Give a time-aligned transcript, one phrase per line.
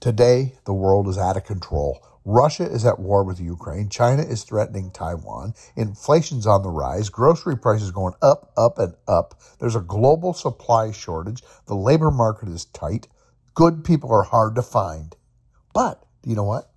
[0.00, 2.00] Today, the world is out of control.
[2.24, 3.90] Russia is at war with Ukraine.
[3.90, 5.52] China is threatening Taiwan.
[5.76, 7.10] Inflation's on the rise.
[7.10, 9.38] Grocery prices going up, up, and up.
[9.58, 11.42] There's a global supply shortage.
[11.66, 13.08] The labor market is tight.
[13.54, 15.14] Good people are hard to find.
[15.74, 16.70] But, do you know what?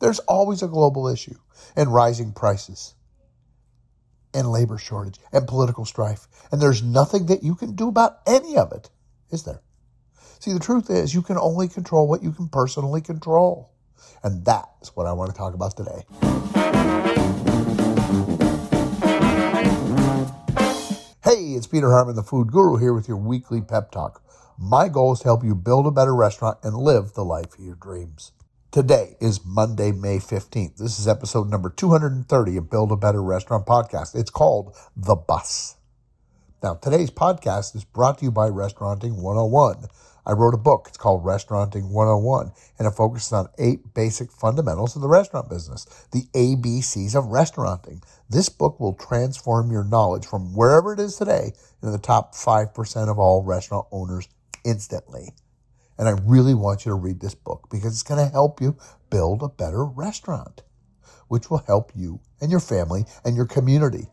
[0.00, 1.38] There's always a global issue
[1.76, 2.94] and rising prices
[4.34, 6.26] and labor shortage and political strife.
[6.50, 8.90] And there's nothing that you can do about any of it,
[9.30, 9.62] is there?
[10.44, 13.70] See, the truth is, you can only control what you can personally control.
[14.22, 16.04] And that's what I want to talk about today.
[21.24, 24.22] Hey, it's Peter Harmon, the food guru, here with your weekly pep talk.
[24.58, 27.64] My goal is to help you build a better restaurant and live the life of
[27.64, 28.32] your dreams.
[28.70, 30.76] Today is Monday, May 15th.
[30.76, 34.14] This is episode number 230 of Build a Better Restaurant podcast.
[34.14, 35.76] It's called The Bus.
[36.62, 39.86] Now, today's podcast is brought to you by Restauranting 101.
[40.26, 40.86] I wrote a book.
[40.88, 45.84] It's called Restauranting 101, and it focuses on eight basic fundamentals of the restaurant business,
[46.12, 48.02] the ABCs of restauranting.
[48.30, 53.10] This book will transform your knowledge from wherever it is today into the top 5%
[53.10, 54.28] of all restaurant owners
[54.64, 55.34] instantly.
[55.98, 58.76] And I really want you to read this book because it's going to help you
[59.10, 60.62] build a better restaurant,
[61.28, 64.08] which will help you and your family and your community.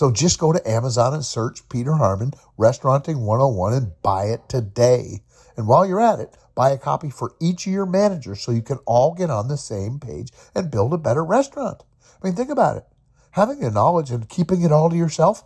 [0.00, 5.20] So just go to Amazon and search Peter Harmon Restauranting 101 and buy it today.
[5.58, 8.62] And while you're at it, buy a copy for each of your managers so you
[8.62, 11.82] can all get on the same page and build a better restaurant.
[12.02, 12.84] I mean, think about it.
[13.32, 15.44] Having the knowledge and keeping it all to yourself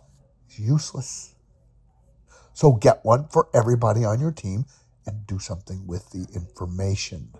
[0.49, 1.35] is useless.
[2.53, 4.67] So get one for everybody on your team
[5.05, 7.33] and do something with the information.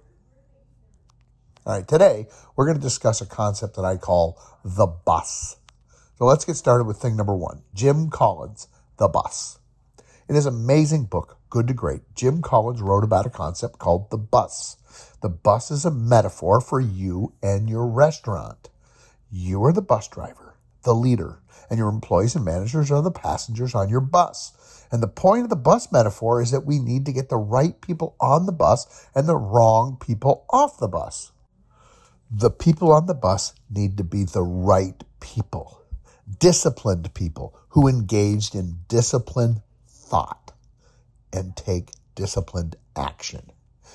[1.65, 2.27] All right, today
[2.57, 5.55] we're going to discuss a concept that I call the bus.
[6.17, 9.59] So let's get started with thing number one Jim Collins, The Bus.
[10.29, 14.17] In his amazing book, Good to Great, Jim Collins wrote about a concept called the
[14.17, 14.77] bus.
[15.21, 18.69] The bus is a metaphor for you and your restaurant.
[19.29, 23.75] You are the bus driver, the leader, and your employees and managers are the passengers
[23.75, 24.85] on your bus.
[24.93, 27.79] And the point of the bus metaphor is that we need to get the right
[27.81, 31.33] people on the bus and the wrong people off the bus.
[32.31, 35.81] The people on the bus need to be the right people,
[36.39, 40.51] disciplined people who engaged in disciplined thought
[41.31, 43.51] and take disciplined action.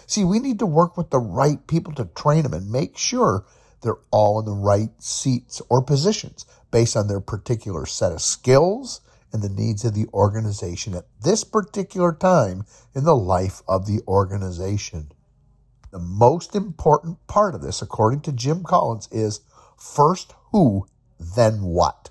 [0.06, 3.44] See, we need to work with the right people to train them and make sure
[3.82, 9.00] they're all in the right seats or positions based on their particular set of skills
[9.32, 12.64] and the needs of the organization at this particular time
[12.94, 15.12] in the life of the organization.
[15.90, 19.40] The most important part of this, according to Jim Collins, is
[19.76, 20.86] first who,
[21.18, 22.10] then what.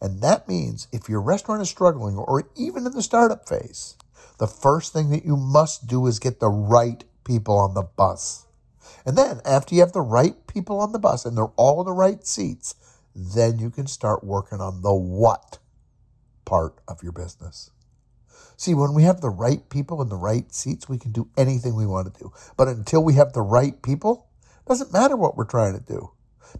[0.00, 3.96] And that means if your restaurant is struggling or even in the startup phase,
[4.38, 8.46] the first thing that you must do is get the right people on the bus.
[9.06, 11.86] And then after you have the right people on the bus and they're all in
[11.86, 12.74] the right seats,
[13.14, 15.58] then you can start working on the what
[16.44, 17.70] part of your business.
[18.56, 21.74] See, when we have the right people in the right seats, we can do anything
[21.74, 22.32] we want to do.
[22.56, 26.10] But until we have the right people, it doesn't matter what we're trying to do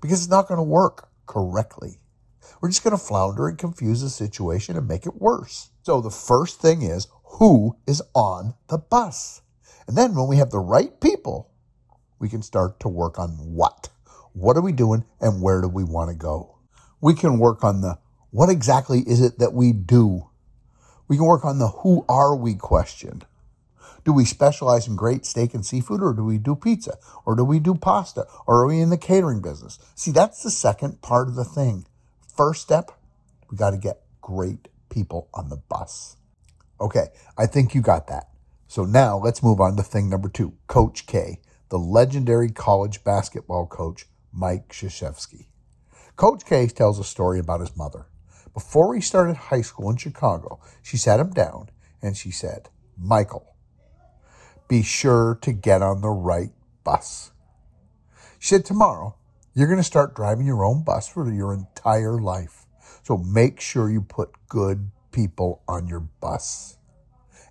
[0.01, 1.99] because it's not going to work correctly.
[2.61, 5.71] We're just going to flounder and confuse the situation and make it worse.
[5.83, 9.43] So the first thing is who is on the bus?
[9.87, 11.51] And then when we have the right people,
[12.19, 13.89] we can start to work on what.
[14.33, 16.59] What are we doing and where do we want to go?
[17.01, 17.99] We can work on the
[18.31, 20.29] what exactly is it that we do?
[21.09, 23.23] We can work on the who are we question.
[24.05, 27.45] Do we specialize in great steak and seafood or do we do pizza or do
[27.45, 29.79] we do pasta or are we in the catering business?
[29.95, 31.87] See, that's the second part of the thing.
[32.41, 32.93] First step,
[33.51, 36.17] we got to get great people on the bus.
[36.81, 38.31] Okay, I think you got that.
[38.67, 43.67] So now let's move on to thing number two Coach K, the legendary college basketball
[43.67, 45.49] coach, Mike Krzyzewski.
[46.17, 48.07] Coach K tells a story about his mother.
[48.55, 51.69] Before he started high school in Chicago, she sat him down
[52.01, 53.55] and she said, Michael,
[54.67, 56.53] be sure to get on the right
[56.85, 57.33] bus.
[58.39, 59.17] She said, Tomorrow,
[59.55, 62.67] you're going to start driving your own bus for your entire life.
[63.03, 66.77] So make sure you put good people on your bus.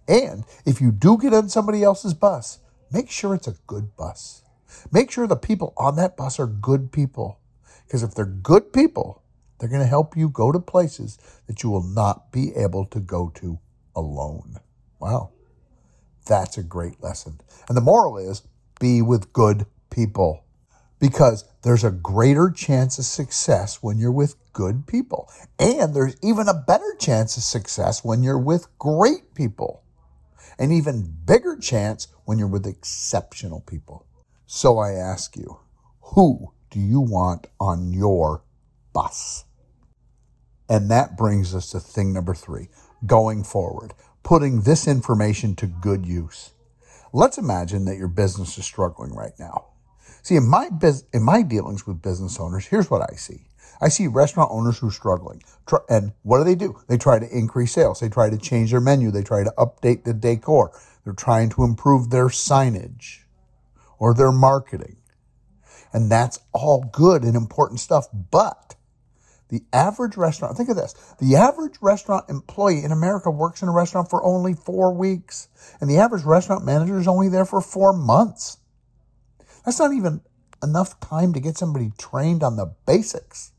[0.07, 2.60] And if you do get on somebody else's bus,
[2.92, 4.44] make sure it's a good bus.
[4.92, 7.40] Make sure the people on that bus are good people.
[7.86, 9.24] Because if they're good people,
[9.60, 11.18] they're going to help you go to places
[11.48, 13.60] that you will not be able to go to
[13.95, 14.57] alone.
[15.00, 15.31] Wow.
[16.25, 17.42] That's a great lesson.
[17.68, 18.44] And the moral is
[18.80, 20.45] be with good people
[21.00, 25.30] because there's a greater chance of success when you're with good people.
[25.57, 29.84] And there's even a better chance of success when you're with great people.
[30.57, 34.06] An even bigger chance when you're with exceptional people.
[34.46, 35.60] So I ask you,
[36.01, 38.44] who do you want on your
[38.94, 39.45] bus?
[40.68, 42.69] And that brings us to thing number three
[43.06, 43.94] going forward,
[44.24, 46.52] putting this information to good use.
[47.13, 49.69] Let's imagine that your business is struggling right now.
[50.22, 53.46] See, in my biz- in my dealings with business owners, here's what I see.
[53.82, 55.42] I see restaurant owners who are struggling.
[55.88, 56.82] And what do they do?
[56.88, 58.00] They try to increase sales.
[58.00, 59.10] They try to change their menu.
[59.10, 60.72] They try to update the decor.
[61.04, 63.20] They're trying to improve their signage
[63.98, 64.98] or their marketing.
[65.94, 68.08] And that's all good and important stuff.
[68.14, 68.76] But
[69.50, 70.94] the average restaurant, think of this.
[71.20, 75.48] The average restaurant employee in America works in a restaurant for only four weeks.
[75.82, 78.58] And the average restaurant manager is only there for four months.
[79.69, 80.21] That's not even
[80.63, 83.51] enough time to get somebody trained on the basics.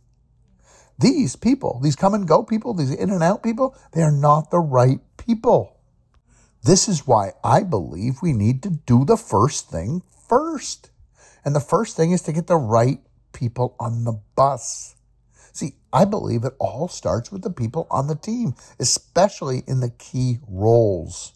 [0.99, 4.51] These people, these come and go people, these in and out people, they are not
[4.51, 5.77] the right people.
[6.65, 10.91] This is why I believe we need to do the first thing first.
[11.45, 12.99] And the first thing is to get the right
[13.33, 14.97] people on the bus.
[15.53, 19.91] See, I believe it all starts with the people on the team, especially in the
[19.91, 21.35] key roles.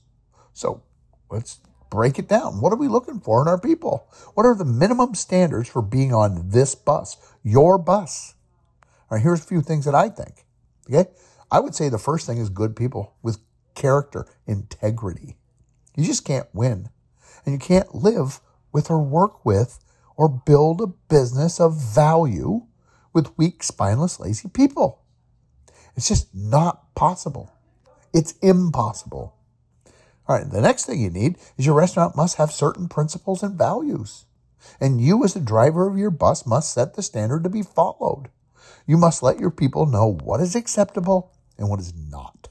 [0.53, 0.83] So
[1.31, 1.61] let's
[1.95, 2.61] break it down.
[2.61, 4.09] What are we looking for in our people?
[4.35, 8.35] What are the minimum standards for being on this bus, your bus?
[8.83, 10.45] All right, here's a few things that I think.
[10.91, 11.11] Okay.
[11.51, 13.39] I would say the first thing is good people with
[13.77, 15.37] character, integrity.
[15.97, 16.89] You just can't win.
[17.47, 18.41] And you can't live
[18.73, 19.79] with or work with
[20.17, 22.67] or build a business of value
[23.13, 25.03] with weak, spineless, lazy people.
[25.97, 27.53] It's just not possible.
[28.13, 29.37] It's impossible.
[30.27, 33.59] All right, the next thing you need is your restaurant must have certain principles and
[33.59, 34.25] values.
[34.81, 38.31] And you, as the driver of your bus, must set the standard to be followed.
[38.87, 42.49] You must let your people know what is acceptable and what is not.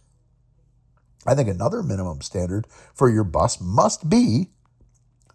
[1.25, 4.51] I think another minimum standard for your bus must be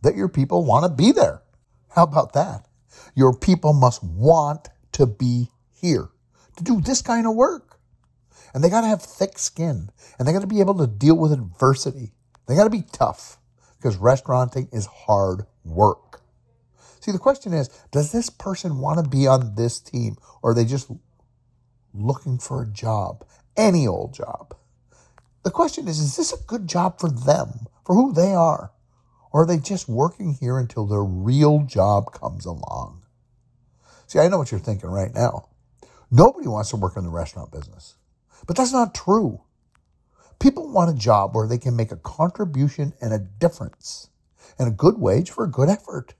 [0.02, 1.43] that your people want to be there.
[1.90, 2.67] How about that?
[3.14, 6.11] Your people must want to be here
[6.56, 7.81] to do this kind of work.
[8.55, 11.17] And they got to have thick skin and they got to be able to deal
[11.17, 12.12] with adversity.
[12.49, 13.39] They got to be tough
[13.77, 16.23] because restauranting is hard work.
[17.00, 20.55] See, the question is does this person want to be on this team or are
[20.55, 20.91] they just
[21.93, 23.25] looking for a job?
[23.56, 24.56] Any old job.
[25.45, 28.73] The question is is this a good job for them, for who they are?
[29.31, 33.03] Or are they just working here until their real job comes along?
[34.06, 35.50] See, I know what you're thinking right now.
[36.11, 37.97] Nobody wants to work in the restaurant business.
[38.47, 39.43] But that's not true.
[40.38, 44.11] People want a job where they can make a contribution and a difference
[44.58, 46.14] and a good wage for a good effort.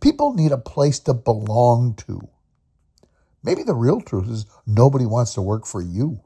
[0.00, 2.28] People need a place to belong to.
[3.42, 6.22] Maybe the real truth is nobody wants to work for you.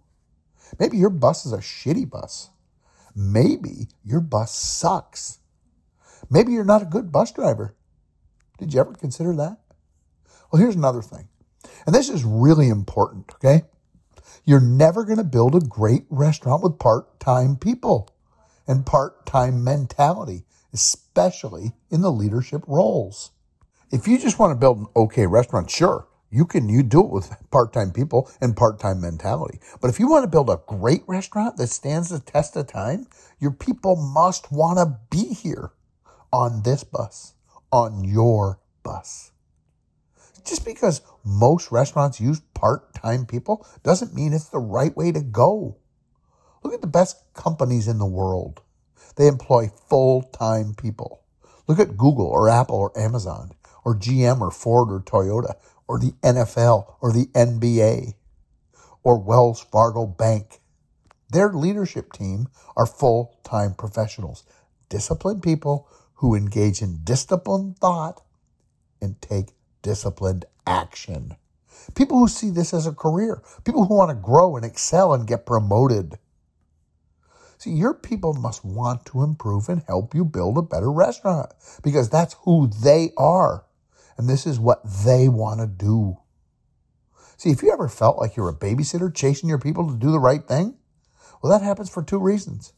[0.78, 2.50] Maybe your bus is a shitty bus.
[3.16, 5.38] Maybe your bus sucks.
[6.30, 7.74] Maybe you're not a good bus driver.
[8.58, 9.58] Did you ever consider that?
[10.50, 11.28] Well, here's another thing.
[11.86, 13.62] And this is really important, okay?
[14.48, 18.08] You're never going to build a great restaurant with part time people
[18.66, 23.32] and part time mentality, especially in the leadership roles.
[23.92, 27.10] If you just want to build an okay restaurant, sure, you can you do it
[27.10, 29.60] with part-time people and part-time mentality.
[29.82, 33.06] But if you want to build a great restaurant that stands the test of time,
[33.38, 35.72] your people must want to be here
[36.32, 37.34] on this bus,
[37.70, 39.30] on your bus.
[40.42, 45.76] Just because most restaurants use part-time people doesn't mean it's the right way to go.
[46.64, 48.62] Look at the best companies in the world.
[49.14, 51.22] They employ full-time people.
[51.68, 53.52] Look at Google or Apple or Amazon
[53.84, 55.54] or GM or Ford or Toyota
[55.86, 58.14] or the NFL or the NBA
[59.04, 60.58] or Wells Fargo Bank.
[61.30, 64.42] Their leadership team are full time professionals,
[64.88, 68.20] disciplined people who engage in disciplined thought
[69.00, 69.50] and take
[69.82, 71.36] disciplined action.
[71.94, 75.26] People who see this as a career, people who want to grow and excel and
[75.26, 76.18] get promoted.
[77.58, 82.08] See, your people must want to improve and help you build a better restaurant because
[82.08, 83.64] that's who they are.
[84.16, 86.18] And this is what they want to do.
[87.36, 90.18] See, if you ever felt like you're a babysitter chasing your people to do the
[90.18, 90.76] right thing,
[91.40, 92.72] well, that happens for two reasons.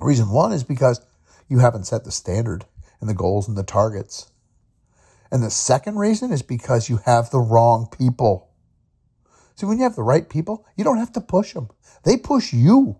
[0.00, 1.00] Reason one is because
[1.48, 2.64] you haven't set the standard
[3.00, 4.31] and the goals and the targets.
[5.32, 8.50] And the second reason is because you have the wrong people.
[9.56, 11.70] See, when you have the right people, you don't have to push them.
[12.04, 12.98] They push you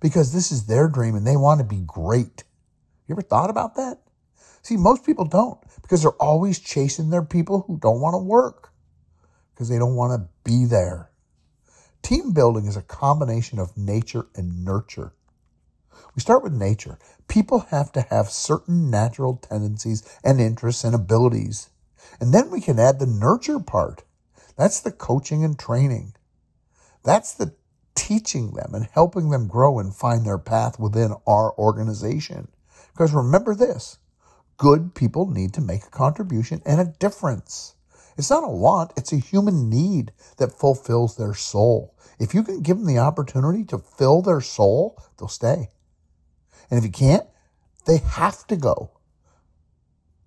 [0.00, 2.42] because this is their dream and they want to be great.
[3.06, 4.00] You ever thought about that?
[4.62, 8.72] See, most people don't because they're always chasing their people who don't want to work
[9.54, 11.10] because they don't want to be there.
[12.02, 15.12] Team building is a combination of nature and nurture.
[16.14, 16.98] We start with nature.
[17.28, 21.70] People have to have certain natural tendencies and interests and abilities.
[22.20, 24.04] And then we can add the nurture part.
[24.56, 26.14] That's the coaching and training.
[27.04, 27.54] That's the
[27.94, 32.48] teaching them and helping them grow and find their path within our organization.
[32.92, 33.98] Because remember this
[34.56, 37.76] good people need to make a contribution and a difference.
[38.16, 41.94] It's not a want, it's a human need that fulfills their soul.
[42.18, 45.70] If you can give them the opportunity to fill their soul, they'll stay.
[46.70, 47.26] And if you can't,
[47.86, 48.90] they have to go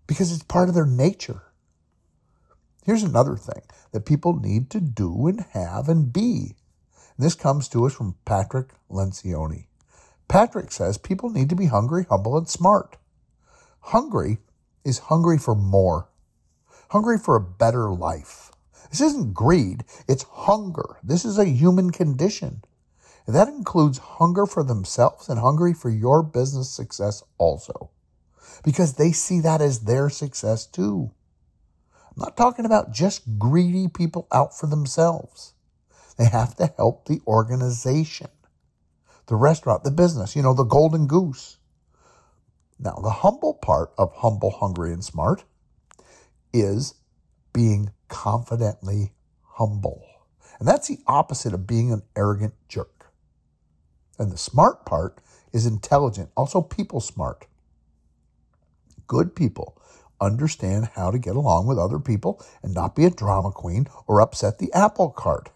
[0.08, 1.44] because it's part of their nature.
[2.84, 6.56] Here's another thing that people need to do and have and be.
[7.16, 9.68] And this comes to us from Patrick Lencioni.
[10.28, 12.98] Patrick says people need to be hungry, humble, and smart.
[13.82, 14.40] Hungry
[14.84, 16.10] is hungry for more,
[16.90, 18.52] hungry for a better life.
[18.90, 20.98] This isn't greed, it's hunger.
[21.04, 22.64] This is a human condition.
[23.32, 27.90] That includes hunger for themselves and hungry for your business success also,
[28.64, 31.12] because they see that as their success too.
[31.96, 35.54] I'm not talking about just greedy people out for themselves.
[36.18, 38.28] They have to help the organization,
[39.28, 41.58] the restaurant, the business, you know, the golden goose.
[42.78, 45.46] Now, the humble part of humble, hungry, and smart
[46.52, 46.96] is
[47.54, 50.04] being confidently humble.
[50.60, 53.01] And that's the opposite of being an arrogant jerk.
[54.22, 55.18] And the smart part
[55.52, 57.48] is intelligent, also people smart.
[59.08, 59.82] Good people
[60.22, 64.22] understand how to get along with other people and not be a drama queen or
[64.22, 65.50] upset the apple cart.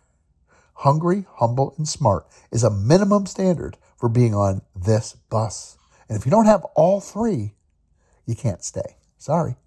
[0.77, 5.77] Hungry, humble, and smart is a minimum standard for being on this bus.
[6.09, 7.53] And if you don't have all three,
[8.25, 8.97] you can't stay.
[9.19, 9.57] Sorry.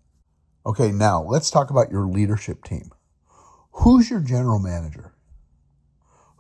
[0.66, 2.90] Okay, now let's talk about your leadership team.
[3.70, 5.12] Who's your general manager?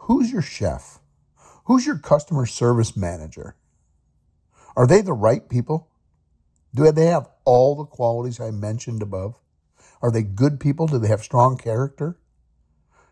[0.08, 0.97] Who's your chef?
[1.68, 3.54] Who's your customer service manager?
[4.74, 5.90] Are they the right people?
[6.74, 9.38] Do they have all the qualities I mentioned above?
[10.00, 10.86] Are they good people?
[10.86, 12.16] Do they have strong character?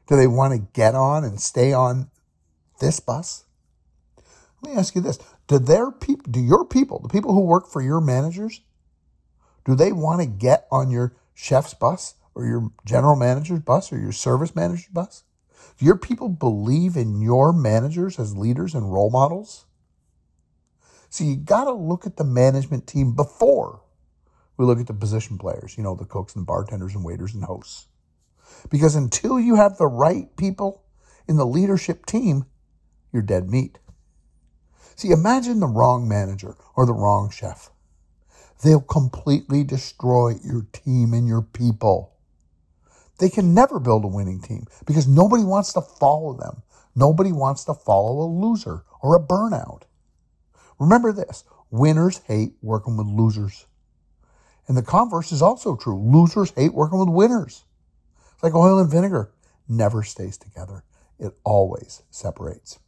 [0.09, 2.11] Do they want to get on and stay on
[2.81, 3.45] this bus?
[4.63, 5.19] Let me ask you this.
[5.49, 8.63] Do their people, do your people, the people who work for your managers,
[9.67, 13.99] do they want to get on your chef's bus or your general manager's bus or
[13.99, 15.25] your service manager's bus?
[15.78, 19.66] Do your people believe in your managers as leaders and role models?
[21.11, 23.83] So you got to look at the management team before
[24.56, 27.45] we look at the position players, you know, the cooks and bartenders and waiters and
[27.45, 27.88] hosts.
[28.71, 30.83] Because until you have the right people
[31.28, 32.47] in the leadership team,
[33.12, 33.78] you're dead meat.
[34.95, 37.71] See, imagine the wrong manager or the wrong chef.
[38.62, 42.16] They'll completely destroy your team and your people.
[43.19, 46.63] They can never build a winning team because nobody wants to follow them.
[46.95, 49.83] Nobody wants to follow a loser or a burnout.
[50.79, 53.67] Remember this winners hate working with losers.
[54.69, 55.99] And the converse is also true.
[55.99, 57.65] Losers hate working with winners.
[58.35, 59.31] It's like oil and vinegar
[59.69, 60.85] never stays together,
[61.19, 62.79] it always separates.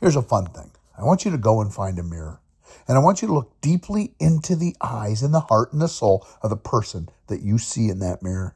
[0.00, 2.40] Here's a fun thing I want you to go and find a mirror.
[2.88, 5.88] And I want you to look deeply into the eyes and the heart and the
[5.88, 8.55] soul of the person that you see in that mirror.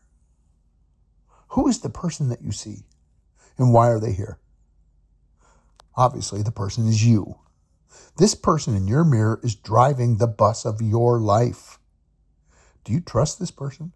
[1.50, 2.84] Who is the person that you see?
[3.58, 4.38] And why are they here?
[5.96, 7.38] Obviously, the person is you.
[8.16, 11.78] This person in your mirror is driving the bus of your life.
[12.84, 13.92] Do you trust this person?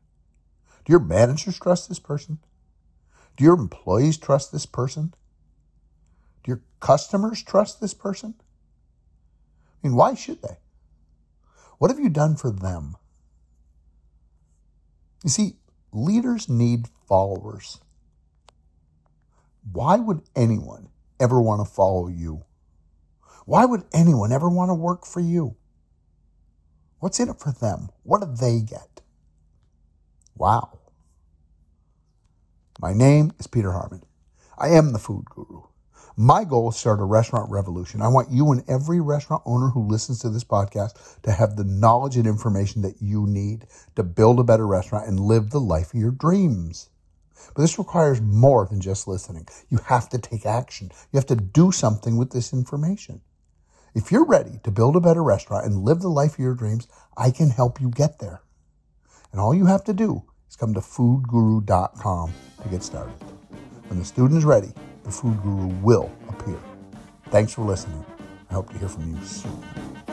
[0.85, 2.39] Do your managers trust this person?
[3.37, 5.15] Do your employees trust this person?
[6.43, 8.35] Do your customers trust this person?
[9.83, 10.59] I mean, why should they?
[11.79, 12.97] What have you done for them?
[15.23, 15.57] You see,
[15.93, 17.81] leaders need followers.
[19.73, 22.45] Why would anyone ever want to follow you?
[23.47, 25.57] Why would anyone ever want to work for you?
[27.01, 27.91] What's in it for them?
[28.03, 29.03] What do they get?
[30.37, 30.79] Wow.
[32.81, 34.03] My name is Peter Harmon.
[34.59, 35.63] I am the food guru.
[36.17, 38.01] My goal is to start a restaurant revolution.
[38.01, 41.65] I want you and every restaurant owner who listens to this podcast to have the
[41.65, 45.93] knowledge and information that you need to build a better restaurant and live the life
[45.93, 46.89] of your dreams.
[47.55, 49.47] But this requires more than just listening.
[49.69, 50.91] You have to take action.
[51.12, 53.21] You have to do something with this information.
[53.95, 56.88] If you're ready to build a better restaurant and live the life of your dreams,
[57.17, 58.43] I can help you get there.
[59.31, 63.14] And all you have to do is come to foodguru.com to get started.
[63.88, 64.73] When the student is ready,
[65.05, 66.59] the food guru will appear.
[67.26, 68.05] Thanks for listening.
[68.50, 70.04] I hope to hear from you soon.